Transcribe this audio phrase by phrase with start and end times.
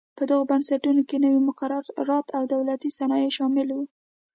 [0.17, 3.79] په دغو بنسټونو کې نوي مقررات او دولتي صنایع شامل و.